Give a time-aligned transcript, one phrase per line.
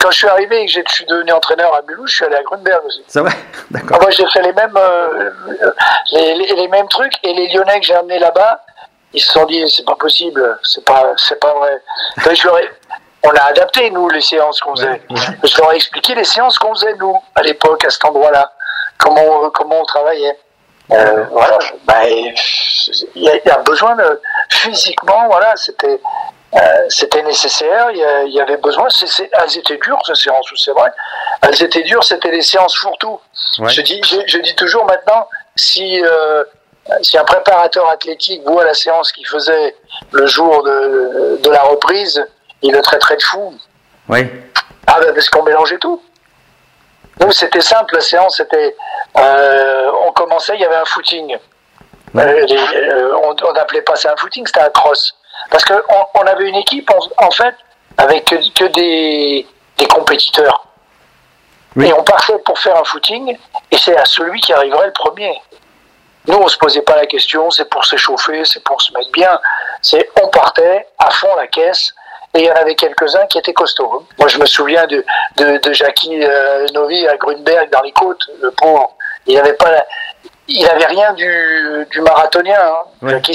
[0.00, 2.36] Quand je suis arrivé et que je suis devenu entraîneur à Mulhouse, je suis allé
[2.36, 3.02] à Grunberg aussi.
[3.08, 3.30] Ça va
[3.70, 4.00] D'accord.
[4.00, 5.30] Moi, j'ai fait les mêmes, euh,
[6.12, 8.60] les, les- les mêmes trucs et les Lyonnais que j'ai amenés là-bas,
[9.12, 11.82] ils se sont dit c'est pas possible, c'est pas, c'est pas vrai.
[12.24, 12.70] Donc, je leur ai-
[13.24, 15.02] on a adapté nous les séances qu'on faisait.
[15.10, 18.52] Je leur ai expliqué les séances qu'on faisait nous à l'époque à cet endroit-là,
[18.98, 20.38] comment on- comment on travaillait.
[20.92, 22.34] Euh, voilà, bah, il
[23.16, 26.00] y, y a besoin de physiquement, voilà, c'était
[26.54, 28.88] euh, c'était nécessaire, il y, avait besoin.
[29.32, 30.90] Elles étaient dures ces séances, c'est vrai.
[31.42, 33.20] Elles étaient dures, c'était des séances fourre-tout.
[33.58, 33.68] Ouais.
[33.68, 36.44] Je dis, je, je dis toujours maintenant, si euh,
[37.02, 39.76] si un préparateur athlétique voit la séance qu'il faisait
[40.12, 42.24] le jour de, de la reprise,
[42.62, 43.54] il le traiterait de fou.
[44.08, 44.30] Ouais.
[44.86, 46.02] Ah ben parce qu'on mélangeait tout.
[47.20, 48.74] Nous c'était simple, la séance c'était,
[49.18, 51.36] euh, on commençait, il y avait un footing.
[52.14, 52.46] Les-
[53.22, 55.14] on on n'appelait pas ça un footing, c'était un cross.
[55.50, 55.80] Parce qu'on
[56.14, 57.54] on avait une équipe en, en fait
[57.96, 59.46] avec que, que des,
[59.76, 60.66] des compétiteurs.
[61.76, 61.86] Oui.
[61.86, 63.36] Et on partait pour faire un footing
[63.70, 65.40] et c'est à celui qui arriverait le premier.
[66.26, 69.38] Nous, on se posait pas la question, c'est pour s'échauffer, c'est pour se mettre bien.
[69.80, 71.94] C'est on partait à fond la caisse
[72.34, 73.90] et il y en avait quelques-uns qui étaient costauds.
[74.02, 74.14] hein.
[74.18, 75.04] Moi, je me souviens de,
[75.36, 78.94] de, de Jackie euh, Novi à Grunberg dans les côtes, le pauvre.
[79.26, 79.86] Il avait pas, la-
[80.48, 82.58] il avait rien du, du marathonien.
[82.60, 82.82] hein.
[83.02, 83.10] Ouais.
[83.10, 83.34] Jackie,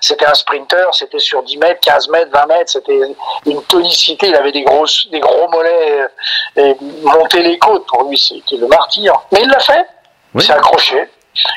[0.00, 3.00] c'était un- sprinter, c'était sur 10 mètres, 15 mètres, 20 mètres, c'était
[3.46, 4.28] une tonicité.
[4.28, 6.02] Il avait des grosses, des gros mollets
[6.58, 9.12] euh, et monter les côtes pour lui, c'était le martyr.
[9.32, 9.86] Mais il l'a fait.
[10.34, 10.42] Oui.
[10.42, 11.08] Il s'est accroché.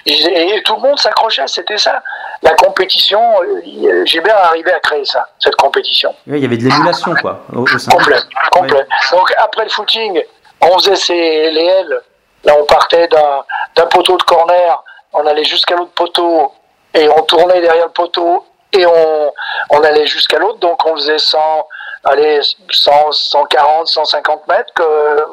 [0.05, 2.01] Et, et tout le monde s'accrochait, c'était ça.
[2.41, 6.13] La compétition, euh, il- euh, Gilbert arrivait à créer ça, cette compétition.
[6.27, 7.41] Il y avait de l'émulation, quoi.
[7.53, 7.65] Au.
[7.91, 8.17] Complet,
[8.51, 8.85] complet.
[9.11, 10.21] Donc après le footing,
[10.61, 12.01] on faisait ces, les L.
[12.45, 13.43] Là, on partait d'un
[13.75, 14.83] d'un poteau de corner,
[15.13, 16.51] on allait jusqu'à l'autre poteau
[16.93, 19.31] et on tournait derrière le poteau et on,
[19.69, 20.59] on allait jusqu'à l'autre.
[20.59, 21.67] Donc on faisait 100,
[22.05, 22.39] allez,
[22.71, 25.25] 100, 140, 150 mètres, que, à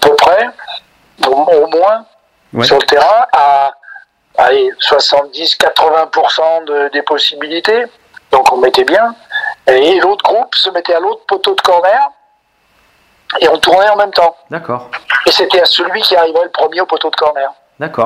[0.00, 0.48] peu près,
[1.26, 2.04] au, au moins,
[2.52, 2.64] Ouais.
[2.64, 3.72] sur le terrain, à
[4.36, 7.84] allez, 70-80% de, des possibilités.
[8.32, 9.14] Donc on mettait bien.
[9.68, 12.10] Et l'autre groupe se mettait à l'autre poteau de corner
[13.40, 14.36] et on tournait en même temps.
[14.50, 14.88] D'accord.
[15.26, 18.04] Et c'était à celui qui arrivait le premier au poteau de corner, D'accord.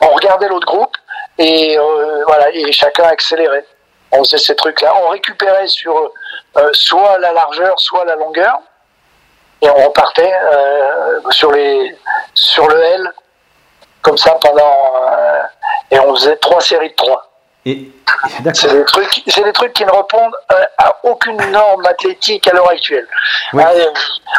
[0.00, 0.96] On regardait l'autre groupe
[1.36, 3.66] et euh, voilà, et chacun accélérait.
[4.12, 4.94] On faisait ces trucs-là.
[5.04, 5.94] On récupérait sur
[6.56, 8.58] euh, soit la largeur, soit la longueur,
[9.60, 11.94] et on repartait euh, sur les
[12.32, 13.12] sur le L
[14.00, 14.74] comme ça pendant
[15.90, 17.30] et on faisait trois séries de trois.
[17.66, 17.90] Et
[18.54, 20.34] C'est des trucs, c'est des trucs qui ne répondent
[20.78, 23.06] à aucune norme athlétique à l'heure actuelle.
[23.52, 23.62] Oui.
[23.66, 23.70] Ah,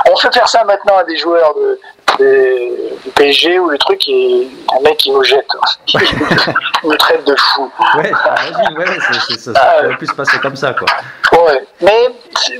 [0.09, 1.79] on fait faire ça maintenant à des joueurs de,
[2.17, 2.58] de-
[3.09, 4.47] du PSG ou des trucs et
[4.77, 5.47] un mec qui nous jette,
[5.93, 5.99] il
[6.83, 7.71] nous traite de fou.
[7.97, 8.35] Ouais, ça,
[9.55, 10.87] Ah, ça aurait pu se passer comme ça, quoi.
[11.43, 11.63] Ouais.
[11.81, 12.07] Mais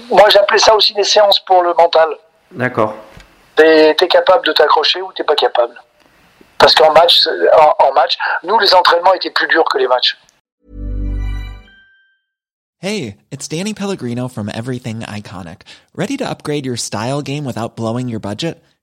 [0.10, 2.10] moi j'appelais ça aussi des séances pour le mental.
[2.52, 2.96] D'accord.
[3.56, 5.76] T'es es capable de t'accrocher ou t'es pas capable.
[6.58, 7.22] Parce qu'en match,
[7.80, 10.18] en match, nous les entraînements étaient plus durs que les matchs.
[12.82, 15.64] Hey, it's Danny Pellegrino from Everything Iconic.
[15.94, 18.64] Ready to upgrade your style game without blowing your budget?